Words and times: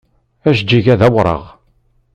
Ajeǧǧig-a 0.47 0.95
d 0.99 1.01
awraɣ. 1.07 1.43